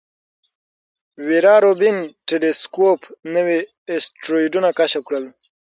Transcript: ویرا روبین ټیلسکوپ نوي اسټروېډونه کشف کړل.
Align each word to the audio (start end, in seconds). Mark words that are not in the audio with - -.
ویرا 1.25 1.55
روبین 1.65 1.97
ټیلسکوپ 2.27 3.01
نوي 3.35 3.59
اسټروېډونه 3.95 4.69
کشف 4.79 5.01
کړل. 5.09 5.25